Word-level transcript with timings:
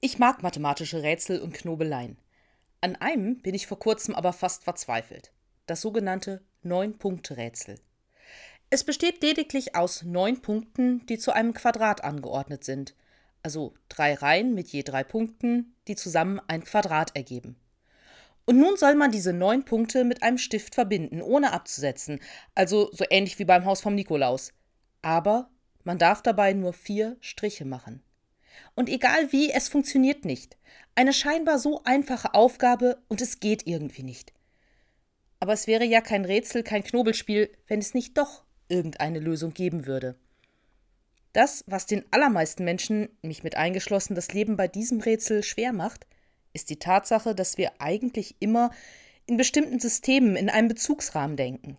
Ich 0.00 0.20
mag 0.20 0.44
mathematische 0.44 1.02
Rätsel 1.02 1.40
und 1.40 1.52
Knobeleien. 1.52 2.18
An 2.80 2.94
einem 2.94 3.42
bin 3.42 3.56
ich 3.56 3.66
vor 3.66 3.80
kurzem 3.80 4.14
aber 4.14 4.32
fast 4.32 4.62
verzweifelt. 4.62 5.32
Das 5.66 5.80
sogenannte 5.80 6.40
Neun-Punkte-Rätsel. 6.62 7.80
Es 8.70 8.84
besteht 8.84 9.20
lediglich 9.22 9.74
aus 9.74 10.04
neun 10.04 10.40
Punkten, 10.40 11.04
die 11.06 11.18
zu 11.18 11.32
einem 11.32 11.52
Quadrat 11.52 12.04
angeordnet 12.04 12.62
sind. 12.62 12.94
Also 13.42 13.74
drei 13.88 14.14
Reihen 14.14 14.54
mit 14.54 14.68
je 14.68 14.84
drei 14.84 15.02
Punkten, 15.02 15.74
die 15.88 15.96
zusammen 15.96 16.40
ein 16.46 16.62
Quadrat 16.62 17.16
ergeben. 17.16 17.56
Und 18.46 18.60
nun 18.60 18.76
soll 18.76 18.94
man 18.94 19.10
diese 19.10 19.32
neun 19.32 19.64
Punkte 19.64 20.04
mit 20.04 20.22
einem 20.22 20.38
Stift 20.38 20.76
verbinden, 20.76 21.20
ohne 21.22 21.52
abzusetzen. 21.52 22.20
Also 22.54 22.88
so 22.92 23.04
ähnlich 23.10 23.40
wie 23.40 23.44
beim 23.44 23.64
Haus 23.64 23.80
vom 23.80 23.96
Nikolaus. 23.96 24.52
Aber 25.02 25.50
man 25.82 25.98
darf 25.98 26.22
dabei 26.22 26.52
nur 26.52 26.72
vier 26.72 27.16
Striche 27.20 27.64
machen. 27.64 28.00
Und 28.74 28.88
egal 28.88 29.32
wie, 29.32 29.50
es 29.50 29.68
funktioniert 29.68 30.24
nicht. 30.24 30.56
Eine 30.94 31.12
scheinbar 31.12 31.58
so 31.58 31.82
einfache 31.84 32.34
Aufgabe 32.34 33.02
und 33.08 33.20
es 33.20 33.40
geht 33.40 33.66
irgendwie 33.66 34.02
nicht. 34.02 34.32
Aber 35.40 35.52
es 35.52 35.66
wäre 35.66 35.84
ja 35.84 36.00
kein 36.00 36.24
Rätsel, 36.24 36.62
kein 36.62 36.82
Knobelspiel, 36.82 37.50
wenn 37.66 37.78
es 37.78 37.94
nicht 37.94 38.18
doch 38.18 38.44
irgendeine 38.68 39.20
Lösung 39.20 39.54
geben 39.54 39.86
würde. 39.86 40.16
Das, 41.32 41.62
was 41.66 41.86
den 41.86 42.04
allermeisten 42.10 42.64
Menschen, 42.64 43.08
mich 43.22 43.42
mit 43.42 43.56
eingeschlossen, 43.56 44.14
das 44.14 44.32
Leben 44.32 44.56
bei 44.56 44.66
diesem 44.66 45.00
Rätsel 45.00 45.42
schwer 45.42 45.72
macht, 45.72 46.06
ist 46.52 46.70
die 46.70 46.78
Tatsache, 46.78 47.34
dass 47.34 47.58
wir 47.58 47.80
eigentlich 47.80 48.36
immer 48.40 48.70
in 49.26 49.36
bestimmten 49.36 49.78
Systemen 49.78 50.36
in 50.36 50.50
einem 50.50 50.68
Bezugsrahmen 50.68 51.36
denken. 51.36 51.76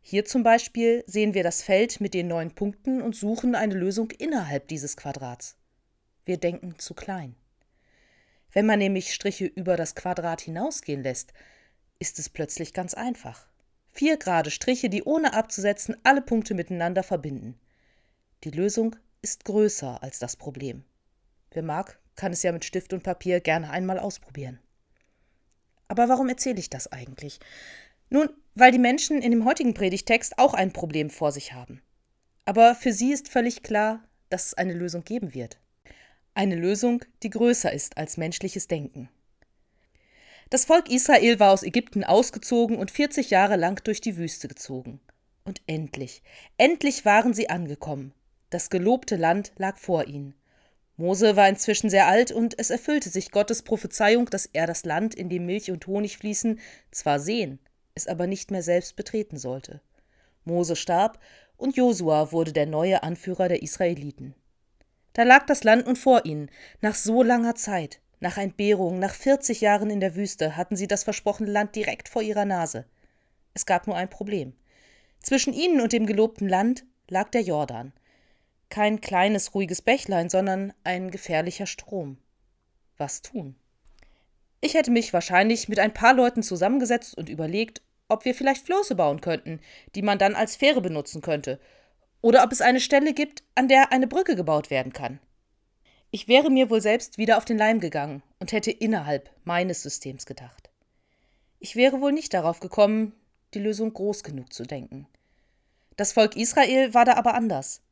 Hier 0.00 0.26
zum 0.26 0.42
Beispiel 0.42 1.02
sehen 1.06 1.32
wir 1.32 1.42
das 1.42 1.62
Feld 1.62 2.00
mit 2.00 2.12
den 2.12 2.28
neun 2.28 2.54
Punkten 2.54 3.00
und 3.00 3.16
suchen 3.16 3.54
eine 3.54 3.74
Lösung 3.74 4.10
innerhalb 4.10 4.68
dieses 4.68 4.98
Quadrats. 4.98 5.56
Wir 6.24 6.38
denken 6.38 6.78
zu 6.78 6.94
klein. 6.94 7.34
Wenn 8.52 8.66
man 8.66 8.78
nämlich 8.78 9.12
Striche 9.12 9.46
über 9.46 9.76
das 9.76 9.94
Quadrat 9.94 10.40
hinausgehen 10.40 11.02
lässt, 11.02 11.32
ist 11.98 12.18
es 12.18 12.28
plötzlich 12.28 12.72
ganz 12.72 12.94
einfach. 12.94 13.48
Vier 13.92 14.16
gerade 14.16 14.50
Striche, 14.50 14.88
die 14.88 15.04
ohne 15.04 15.34
abzusetzen 15.34 15.96
alle 16.02 16.22
Punkte 16.22 16.54
miteinander 16.54 17.02
verbinden. 17.02 17.58
Die 18.44 18.50
Lösung 18.50 18.96
ist 19.22 19.44
größer 19.44 20.02
als 20.02 20.18
das 20.18 20.36
Problem. 20.36 20.84
Wer 21.50 21.62
mag, 21.62 21.98
kann 22.16 22.32
es 22.32 22.42
ja 22.42 22.52
mit 22.52 22.64
Stift 22.64 22.92
und 22.92 23.02
Papier 23.02 23.40
gerne 23.40 23.70
einmal 23.70 23.98
ausprobieren. 23.98 24.58
Aber 25.88 26.08
warum 26.08 26.28
erzähle 26.28 26.58
ich 26.58 26.70
das 26.70 26.90
eigentlich? 26.90 27.40
Nun, 28.10 28.28
weil 28.54 28.72
die 28.72 28.78
Menschen 28.78 29.22
in 29.22 29.30
dem 29.30 29.44
heutigen 29.44 29.74
Predigtext 29.74 30.38
auch 30.38 30.54
ein 30.54 30.72
Problem 30.72 31.10
vor 31.10 31.32
sich 31.32 31.52
haben. 31.52 31.82
Aber 32.44 32.74
für 32.74 32.92
sie 32.92 33.12
ist 33.12 33.28
völlig 33.28 33.62
klar, 33.62 34.02
dass 34.28 34.46
es 34.46 34.54
eine 34.54 34.74
Lösung 34.74 35.04
geben 35.04 35.34
wird. 35.34 35.58
Eine 36.36 36.56
Lösung, 36.56 37.04
die 37.22 37.30
größer 37.30 37.72
ist 37.72 37.96
als 37.96 38.16
menschliches 38.16 38.66
Denken. 38.66 39.08
Das 40.50 40.64
Volk 40.64 40.90
Israel 40.90 41.38
war 41.38 41.52
aus 41.52 41.62
Ägypten 41.62 42.02
ausgezogen 42.02 42.76
und 42.76 42.90
40 42.90 43.30
Jahre 43.30 43.56
lang 43.56 43.82
durch 43.84 44.00
die 44.00 44.16
Wüste 44.16 44.48
gezogen. 44.48 45.00
Und 45.44 45.62
endlich, 45.66 46.22
endlich 46.58 47.04
waren 47.04 47.34
sie 47.34 47.50
angekommen. 47.50 48.12
Das 48.50 48.68
gelobte 48.68 49.14
Land 49.14 49.52
lag 49.58 49.78
vor 49.78 50.06
ihnen. 50.08 50.34
Mose 50.96 51.36
war 51.36 51.48
inzwischen 51.48 51.88
sehr 51.88 52.08
alt 52.08 52.32
und 52.32 52.58
es 52.58 52.70
erfüllte 52.70 53.10
sich 53.10 53.30
Gottes 53.30 53.62
Prophezeiung, 53.62 54.26
dass 54.26 54.46
er 54.46 54.66
das 54.66 54.84
Land, 54.84 55.14
in 55.14 55.28
dem 55.28 55.46
Milch 55.46 55.70
und 55.70 55.86
Honig 55.86 56.18
fließen, 56.18 56.60
zwar 56.90 57.20
sehen, 57.20 57.58
es 57.94 58.06
aber 58.08 58.26
nicht 58.26 58.50
mehr 58.50 58.62
selbst 58.62 58.96
betreten 58.96 59.36
sollte. 59.36 59.80
Mose 60.44 60.74
starb 60.76 61.20
und 61.56 61.76
Josua 61.76 62.32
wurde 62.32 62.52
der 62.52 62.66
neue 62.66 63.02
Anführer 63.02 63.48
der 63.48 63.62
Israeliten. 63.62 64.34
Da 65.14 65.22
lag 65.22 65.46
das 65.46 65.64
Land 65.64 65.86
nun 65.86 65.96
vor 65.96 66.26
ihnen, 66.26 66.50
nach 66.80 66.94
so 66.94 67.22
langer 67.22 67.54
Zeit. 67.54 68.00
Nach 68.20 68.36
Entbehrung, 68.36 68.98
nach 68.98 69.14
40 69.14 69.60
Jahren 69.60 69.90
in 69.90 70.00
der 70.00 70.16
Wüste 70.16 70.56
hatten 70.56 70.76
sie 70.76 70.88
das 70.88 71.04
versprochene 71.04 71.50
Land 71.50 71.76
direkt 71.76 72.08
vor 72.08 72.22
ihrer 72.22 72.44
Nase. 72.44 72.84
Es 73.54 73.64
gab 73.64 73.86
nur 73.86 73.96
ein 73.96 74.10
Problem. 74.10 74.54
Zwischen 75.20 75.54
ihnen 75.54 75.80
und 75.80 75.92
dem 75.92 76.06
gelobten 76.06 76.48
Land 76.48 76.84
lag 77.08 77.30
der 77.30 77.42
Jordan. 77.42 77.92
Kein 78.70 79.00
kleines, 79.00 79.54
ruhiges 79.54 79.82
Bächlein, 79.82 80.28
sondern 80.28 80.72
ein 80.82 81.10
gefährlicher 81.10 81.66
Strom. 81.66 82.18
Was 82.96 83.22
tun? 83.22 83.54
Ich 84.60 84.74
hätte 84.74 84.90
mich 84.90 85.12
wahrscheinlich 85.12 85.68
mit 85.68 85.78
ein 85.78 85.94
paar 85.94 86.14
Leuten 86.14 86.42
zusammengesetzt 86.42 87.16
und 87.16 87.28
überlegt, 87.28 87.82
ob 88.08 88.24
wir 88.24 88.34
vielleicht 88.34 88.64
Flosse 88.64 88.94
bauen 88.94 89.20
könnten, 89.20 89.60
die 89.94 90.02
man 90.02 90.18
dann 90.18 90.34
als 90.34 90.56
Fähre 90.56 90.80
benutzen 90.80 91.22
könnte, 91.22 91.60
oder 92.24 92.42
ob 92.42 92.52
es 92.52 92.62
eine 92.62 92.80
Stelle 92.80 93.12
gibt, 93.12 93.42
an 93.54 93.68
der 93.68 93.92
eine 93.92 94.06
Brücke 94.06 94.34
gebaut 94.34 94.70
werden 94.70 94.94
kann. 94.94 95.20
Ich 96.10 96.26
wäre 96.26 96.48
mir 96.48 96.70
wohl 96.70 96.80
selbst 96.80 97.18
wieder 97.18 97.36
auf 97.36 97.44
den 97.44 97.58
Leim 97.58 97.80
gegangen 97.80 98.22
und 98.38 98.52
hätte 98.52 98.70
innerhalb 98.70 99.30
meines 99.44 99.82
Systems 99.82 100.24
gedacht. 100.24 100.70
Ich 101.58 101.76
wäre 101.76 102.00
wohl 102.00 102.12
nicht 102.12 102.32
darauf 102.32 102.60
gekommen, 102.60 103.12
die 103.52 103.58
Lösung 103.58 103.92
groß 103.92 104.24
genug 104.24 104.54
zu 104.54 104.62
denken. 104.62 105.06
Das 105.98 106.12
Volk 106.12 106.34
Israel 106.34 106.94
war 106.94 107.04
da 107.04 107.16
aber 107.16 107.34
anders. 107.34 107.82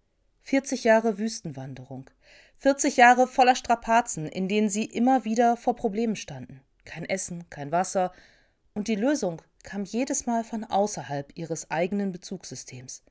40 0.44 0.82
Jahre 0.82 1.19
Wüstenwanderung, 1.19 2.09
40 2.56 2.97
Jahre 2.97 3.26
voller 3.26 3.54
Strapazen, 3.54 4.25
in 4.26 4.48
denen 4.48 4.71
sie 4.71 4.87
immer 4.87 5.26
wieder 5.26 5.59
vor 5.59 5.76
Problemen 5.76 6.16
standen. 6.16 6.62
Kein 6.87 7.04
Essen, 7.04 7.50
kein 7.50 7.71
Wasser, 7.71 8.12
und 8.72 8.88
die 8.88 8.94
Lösung 8.94 9.42
kam 9.62 9.84
jedes 9.84 10.25
Mal 10.25 10.42
von 10.42 10.65
außerhalb 10.65 11.37
ihres 11.37 11.71
eigenen 11.71 12.12
Bezugssystems. 12.12 13.03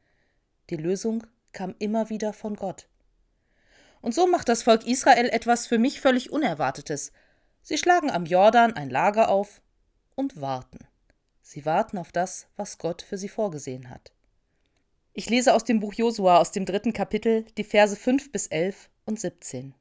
Die 0.70 0.78
Lösung 0.78 1.26
kam 1.52 1.76
immer 1.80 2.10
wieder 2.10 2.34
von 2.34 2.56
Gott. 2.56 2.88
Und 4.02 4.14
so 4.14 4.28
macht 4.28 4.50
das 4.50 4.64
Volk 4.64 4.86
Israel 4.86 5.30
etwas 5.30 5.68
für 5.68 5.78
mich 5.78 6.02
völlig 6.02 6.32
Unerwartetes. 6.32 7.12
Sie 7.62 7.78
schlagen 7.78 8.10
am 8.10 8.26
Jordan 8.26 8.74
ein 8.74 8.90
Lager 8.90 9.30
auf 9.30 9.62
und 10.16 10.40
warten. 10.42 10.80
Sie 11.42 11.66
warten 11.66 11.98
auf 11.98 12.12
das, 12.12 12.48
was 12.56 12.78
Gott 12.78 13.02
für 13.02 13.18
sie 13.18 13.30
vorgesehen 13.30 13.90
hat. 13.90 14.12
Ich 15.14 15.30
lese 15.30 15.54
aus 15.54 15.66
dem 15.66 15.80
Buch 15.80 15.94
Josua 15.94 16.38
aus 16.38 16.52
dem 16.52 16.66
dritten 16.66 16.94
Kapitel 16.94 17.44
die 17.58 17.64
Verse 17.64 17.96
5 17.96 18.32
bis 18.32 18.48
11 18.48 18.90
und 19.06 19.20
17. 19.20 19.74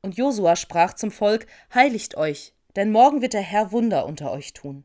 Und 0.00 0.16
Josua 0.16 0.56
sprach 0.56 0.94
zum 0.94 1.10
Volk: 1.10 1.46
Heiligt 1.74 2.16
euch, 2.16 2.54
denn 2.74 2.90
morgen 2.90 3.20
wird 3.20 3.34
der 3.34 3.42
Herr 3.42 3.72
Wunder 3.72 4.06
unter 4.06 4.32
euch 4.32 4.54
tun. 4.54 4.84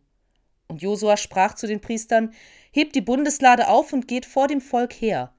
Und 0.68 0.82
Josua 0.82 1.18
sprach 1.18 1.56
zu 1.56 1.68
den 1.68 1.82
Priestern: 1.82 2.34
Hebt 2.72 2.96
die 2.96 3.02
Bundeslade 3.02 3.68
auf 3.70 3.94
und 3.94 4.08
geht 4.08 4.26
vor 4.26 4.48
dem 4.48 4.62
Volk 4.62 4.94
her. 4.94 5.34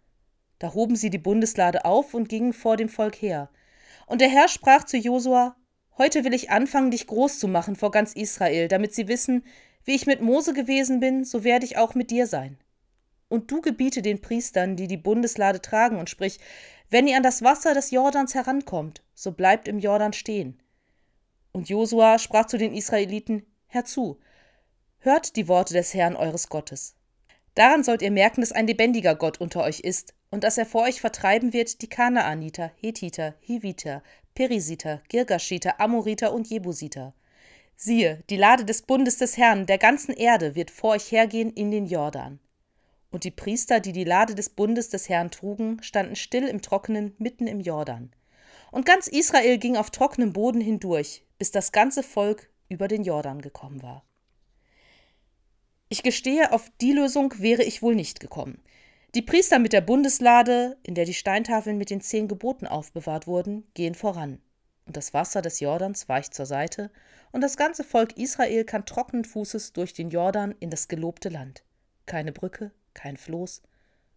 Da 0.59 0.75
hoben 0.75 0.97
sie 0.97 1.11
die 1.11 1.19
Bundeslade 1.19 1.84
auf 1.84 2.15
und 2.15 2.28
gingen 2.28 2.53
vor 2.53 2.77
dem 2.77 2.89
Volk 2.89 3.16
her. 3.21 3.50
Und 4.06 4.21
der 4.21 4.28
Herr 4.28 4.49
sprach 4.49 4.84
zu 4.84 4.97
Josua: 4.97 5.56
Heute 5.99 6.25
will 6.25 6.34
ich 6.34 6.50
anfangen, 6.50 6.91
dich 6.91 7.06
groß 7.06 7.39
zu 7.39 7.49
machen 7.49 7.77
vor 7.77 7.91
ganz 7.91 8.12
Israel, 8.12 8.69
damit 8.69 8.94
sie 8.94 9.09
wissen, 9.09 9.44
wie 9.84 9.94
ich 9.94 10.06
mit 10.06 10.21
Mose 10.21 10.53
gewesen 10.55 11.00
bin, 11.00 11.25
so 11.25 11.45
werde 11.45 11.65
ich 11.65 11.77
auch 11.77 11.95
mit 11.95 12.10
dir 12.10 12.27
sein. 12.27 12.59
Und 13.28 13.50
du 13.50 13.60
gebiete 13.60 14.00
den 14.00 14.21
Priestern, 14.21 14.77
die 14.77 14.87
die 14.87 14.97
Bundeslade 14.97 15.60
tragen, 15.60 15.99
und 15.99 16.09
sprich: 16.09 16.39
Wenn 16.89 17.06
ihr 17.06 17.16
an 17.16 17.22
das 17.22 17.43
Wasser 17.43 17.75
des 17.75 17.91
Jordans 17.91 18.34
herankommt, 18.34 19.03
so 19.15 19.33
bleibt 19.33 19.69
im 19.69 19.78
Jordan 19.78 20.12
stehen. 20.12 20.59
Und 21.53 21.69
Josua 21.69 22.19
sprach 22.19 22.47
zu 22.47 22.56
den 22.56 22.72
Israeliten: 22.72 23.45
Herzu, 23.66 24.19
hört 25.00 25.36
die 25.36 25.48
Worte 25.48 25.75
des 25.75 25.94
Herrn 25.94 26.16
eures 26.16 26.48
Gottes. 26.48 26.94
Daran 27.54 27.82
sollt 27.82 28.03
ihr 28.03 28.10
merken, 28.10 28.41
dass 28.41 28.53
ein 28.53 28.66
lebendiger 28.66 29.14
Gott 29.14 29.41
unter 29.41 29.62
euch 29.62 29.81
ist 29.81 30.14
und 30.31 30.44
dass 30.44 30.59
er 30.59 30.66
vor 30.66 30.82
euch 30.82 31.00
vertreiben 31.00 31.53
wird 31.53 31.82
die 31.82 31.88
Kanaaniter, 31.88 32.70
Hethiter, 32.76 33.34
Hiviter, 33.41 34.03
Perisiter, 34.34 35.03
Girgashiter, 35.09 35.81
Amoriter 35.81 36.32
und 36.32 36.48
Jebusiter. 36.48 37.14
Siehe, 37.76 38.22
die 38.28 38.36
Lade 38.36 38.64
des 38.64 38.82
Bundes 38.82 39.19
des 39.19 39.36
Herrn 39.36 39.66
der 39.66 39.78
ganzen 39.78 40.12
Erde 40.12 40.54
wird 40.54 40.70
vor 40.70 40.91
euch 40.91 41.12
hergehen 41.12 41.53
in 41.53 41.70
den 41.70 41.86
Jordan. 41.86 42.41
Und 43.10 43.25
die 43.25 43.30
Priester, 43.30 43.80
die 43.80 43.92
die 43.92 44.04
Lade 44.04 44.34
des 44.34 44.50
Bundes 44.50 44.88
des 44.91 45.09
Herrn 45.09 45.30
trugen, 45.30 45.82
standen 45.82 46.16
still 46.16 46.47
im 46.47 46.60
Trockenen 46.60 47.15
mitten 47.19 47.47
im 47.47 47.60
Jordan. 47.60 48.12
Und 48.70 48.84
ganz 48.84 49.06
Israel 49.06 49.59
ging 49.59 49.76
auf 49.76 49.91
trockenem 49.91 50.32
Boden 50.32 50.60
hindurch, 50.60 51.24
bis 51.39 51.51
das 51.51 51.72
ganze 51.72 52.03
Volk 52.03 52.51
über 52.68 52.86
den 52.86 53.03
Jordan 53.03 53.41
gekommen 53.41 53.83
war. 53.83 54.04
Ich 55.89 56.03
gestehe, 56.03 56.53
auf 56.53 56.71
die 56.81 56.93
Lösung 56.93 57.35
wäre 57.39 57.63
ich 57.63 57.83
wohl 57.83 57.95
nicht 57.95 58.21
gekommen. 58.21 58.61
Die 59.15 59.23
Priester 59.23 59.59
mit 59.59 59.73
der 59.73 59.81
Bundeslade, 59.81 60.77
in 60.83 60.95
der 60.95 61.07
die 61.07 61.15
Steintafeln 61.15 61.79
mit 61.79 61.89
den 61.89 62.03
zehn 62.03 62.29
Geboten 62.29 62.67
aufbewahrt 62.67 63.27
wurden, 63.27 63.67
gehen 63.73 63.95
voran. 63.95 64.39
Und 64.85 64.97
das 64.99 65.15
Wasser 65.15 65.41
des 65.41 65.61
Jordans 65.61 66.09
weicht 66.09 66.35
zur 66.35 66.47
Seite, 66.47 66.91
und 67.33 67.41
das 67.41 67.57
ganze 67.57 67.85
Volk 67.85 68.17
Israel 68.19 68.65
kann 68.65 68.87
trockenen 68.87 69.25
Fußes 69.25 69.73
durch 69.73 69.95
den 69.95 70.11
Jordan 70.11 70.55
in 70.61 70.71
das 70.71 70.89
gelobte 70.89 71.31
Land. 71.31 71.63
Keine 72.07 72.33
Brücke, 72.33 72.71
kein 72.95 73.17
Floß, 73.17 73.63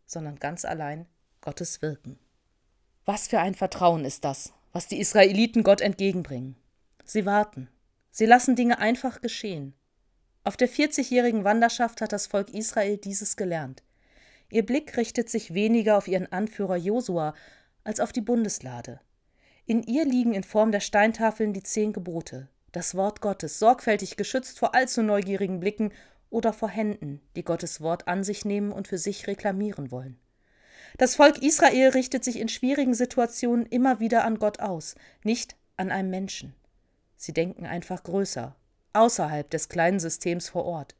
sondern 0.05 0.37
ganz 0.37 0.65
allein 0.65 1.07
Gottes 1.41 1.81
Wirken. 1.81 2.19
Was 3.05 3.27
für 3.27 3.39
ein 3.39 3.55
Vertrauen 3.55 4.05
ist 4.05 4.23
das, 4.25 4.53
was 4.71 4.87
die 4.87 4.99
Israeliten 4.99 5.63
Gott 5.63 5.81
entgegenbringen. 5.81 6.55
Sie 7.03 7.25
warten. 7.25 7.69
Sie 8.11 8.25
lassen 8.25 8.55
Dinge 8.55 8.79
einfach 8.79 9.21
geschehen. 9.21 9.73
Auf 10.43 10.57
der 10.57 10.69
40-jährigen 10.69 11.43
Wanderschaft 11.43 12.01
hat 12.01 12.11
das 12.11 12.25
Volk 12.25 12.51
Israel 12.51 12.97
dieses 12.97 13.35
gelernt. 13.35 13.83
Ihr 14.49 14.65
Blick 14.65 14.97
richtet 14.97 15.29
sich 15.29 15.53
weniger 15.53 15.97
auf 15.97 16.07
ihren 16.07 16.31
Anführer 16.31 16.77
Josua 16.77 17.35
als 17.83 17.99
auf 17.99 18.11
die 18.11 18.21
Bundeslade. 18.21 18.99
In 19.65 19.83
ihr 19.83 20.03
liegen 20.03 20.33
in 20.33 20.43
Form 20.43 20.71
der 20.71 20.79
Steintafeln 20.79 21.53
die 21.53 21.61
zehn 21.63 21.93
Gebote, 21.93 22.49
das 22.71 22.95
Wort 22.95 23.21
Gottes, 23.21 23.59
sorgfältig 23.59 24.17
geschützt 24.17 24.57
vor 24.57 24.73
allzu 24.73 25.03
neugierigen 25.03 25.59
Blicken 25.59 25.93
oder 26.31 26.53
vor 26.53 26.69
Händen, 26.69 27.21
die 27.35 27.43
Gottes 27.43 27.79
Wort 27.79 28.07
an 28.07 28.23
sich 28.23 28.43
nehmen 28.43 28.71
und 28.71 28.87
für 28.87 28.97
sich 28.97 29.27
reklamieren 29.27 29.91
wollen. 29.91 30.19
Das 30.97 31.15
Volk 31.15 31.41
Israel 31.43 31.89
richtet 31.89 32.23
sich 32.23 32.39
in 32.39 32.49
schwierigen 32.49 32.95
Situationen 32.95 33.67
immer 33.67 33.99
wieder 33.99 34.25
an 34.25 34.39
Gott 34.39 34.59
aus, 34.59 34.95
nicht 35.23 35.55
an 35.77 35.91
einem 35.91 36.09
Menschen. 36.09 36.55
Sie 37.15 37.33
denken 37.33 37.65
einfach 37.65 38.03
größer, 38.03 38.55
außerhalb 38.93 39.49
des 39.49 39.69
kleinen 39.69 39.99
Systems 39.99 40.49
vor 40.49 40.65
Ort. 40.65 40.95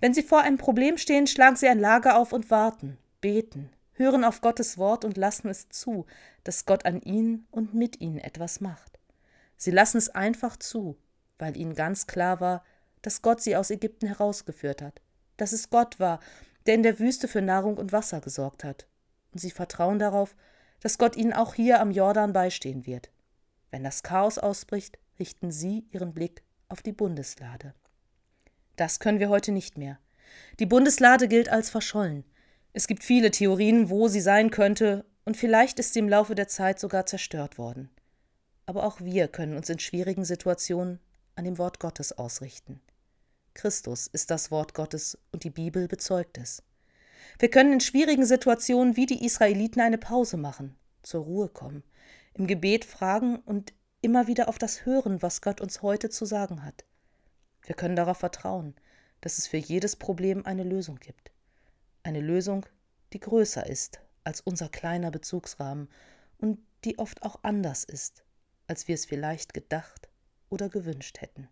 Wenn 0.00 0.14
sie 0.14 0.22
vor 0.22 0.40
einem 0.40 0.58
Problem 0.58 0.96
stehen, 0.96 1.26
schlagen 1.26 1.56
sie 1.56 1.68
ein 1.68 1.78
Lager 1.78 2.16
auf 2.16 2.32
und 2.32 2.50
warten, 2.50 2.96
beten, 3.20 3.70
hören 3.92 4.24
auf 4.24 4.40
Gottes 4.40 4.78
Wort 4.78 5.04
und 5.04 5.16
lassen 5.16 5.48
es 5.48 5.68
zu, 5.68 6.06
dass 6.44 6.64
Gott 6.64 6.86
an 6.86 7.00
ihnen 7.02 7.46
und 7.50 7.74
mit 7.74 8.00
ihnen 8.00 8.18
etwas 8.18 8.60
macht. 8.60 8.98
Sie 9.56 9.70
lassen 9.70 9.98
es 9.98 10.08
einfach 10.08 10.56
zu, 10.56 10.96
weil 11.38 11.56
ihnen 11.56 11.74
ganz 11.74 12.06
klar 12.06 12.40
war, 12.40 12.64
dass 13.02 13.20
Gott 13.22 13.42
sie 13.42 13.56
aus 13.56 13.70
Ägypten 13.70 14.06
herausgeführt 14.06 14.80
hat, 14.80 15.00
dass 15.36 15.52
es 15.52 15.70
Gott 15.70 16.00
war, 16.00 16.20
der 16.66 16.74
in 16.74 16.82
der 16.82 16.98
Wüste 16.98 17.28
für 17.28 17.42
Nahrung 17.42 17.76
und 17.76 17.92
Wasser 17.92 18.20
gesorgt 18.20 18.64
hat. 18.64 18.86
Und 19.32 19.40
sie 19.40 19.50
vertrauen 19.50 19.98
darauf, 19.98 20.34
dass 20.80 20.98
Gott 20.98 21.16
ihnen 21.16 21.32
auch 21.32 21.54
hier 21.54 21.80
am 21.80 21.90
Jordan 21.90 22.32
beistehen 22.32 22.86
wird. 22.86 23.10
Wenn 23.70 23.84
das 23.84 24.02
Chaos 24.02 24.38
ausbricht, 24.38 24.98
richten 25.18 25.50
sie 25.50 25.86
ihren 25.90 26.14
Blick 26.14 26.42
auf 26.70 26.82
die 26.82 26.92
Bundeslade. 26.92 27.74
Das 28.76 29.00
können 29.00 29.18
wir 29.18 29.28
heute 29.28 29.52
nicht 29.52 29.76
mehr. 29.76 29.98
Die 30.58 30.66
Bundeslade 30.66 31.28
gilt 31.28 31.48
als 31.48 31.70
verschollen. 31.70 32.24
Es 32.72 32.86
gibt 32.86 33.04
viele 33.04 33.30
Theorien, 33.30 33.90
wo 33.90 34.08
sie 34.08 34.20
sein 34.20 34.50
könnte, 34.50 35.04
und 35.24 35.36
vielleicht 35.36 35.78
ist 35.78 35.92
sie 35.92 35.98
im 35.98 36.08
Laufe 36.08 36.34
der 36.34 36.48
Zeit 36.48 36.80
sogar 36.80 37.06
zerstört 37.06 37.58
worden. 37.58 37.90
Aber 38.66 38.84
auch 38.84 39.00
wir 39.00 39.28
können 39.28 39.56
uns 39.56 39.68
in 39.68 39.78
schwierigen 39.78 40.24
Situationen 40.24 41.00
an 41.34 41.44
dem 41.44 41.58
Wort 41.58 41.80
Gottes 41.80 42.12
ausrichten. 42.12 42.80
Christus 43.54 44.06
ist 44.06 44.30
das 44.30 44.50
Wort 44.50 44.74
Gottes 44.74 45.18
und 45.32 45.44
die 45.44 45.50
Bibel 45.50 45.88
bezeugt 45.88 46.38
es. 46.38 46.62
Wir 47.38 47.50
können 47.50 47.72
in 47.72 47.80
schwierigen 47.80 48.24
Situationen 48.24 48.96
wie 48.96 49.06
die 49.06 49.24
Israeliten 49.24 49.80
eine 49.80 49.98
Pause 49.98 50.36
machen, 50.36 50.76
zur 51.02 51.24
Ruhe 51.24 51.48
kommen, 51.48 51.82
im 52.34 52.46
Gebet 52.46 52.84
fragen 52.84 53.36
und 53.40 53.72
immer 54.00 54.26
wieder 54.26 54.48
auf 54.48 54.58
das 54.58 54.86
hören, 54.86 55.22
was 55.22 55.42
Gott 55.42 55.60
uns 55.60 55.82
heute 55.82 56.10
zu 56.10 56.24
sagen 56.24 56.64
hat. 56.64 56.84
Wir 57.62 57.74
können 57.74 57.96
darauf 57.96 58.18
vertrauen, 58.18 58.74
dass 59.20 59.38
es 59.38 59.46
für 59.46 59.58
jedes 59.58 59.96
Problem 59.96 60.46
eine 60.46 60.64
Lösung 60.64 60.96
gibt. 60.98 61.30
Eine 62.02 62.20
Lösung, 62.20 62.66
die 63.12 63.20
größer 63.20 63.66
ist 63.66 64.00
als 64.24 64.40
unser 64.40 64.68
kleiner 64.68 65.10
Bezugsrahmen 65.10 65.88
und 66.38 66.58
die 66.84 66.98
oft 66.98 67.22
auch 67.22 67.40
anders 67.42 67.84
ist, 67.84 68.24
als 68.66 68.88
wir 68.88 68.94
es 68.94 69.06
vielleicht 69.06 69.52
gedacht 69.52 70.08
oder 70.48 70.68
gewünscht 70.68 71.20
hätten. 71.20 71.48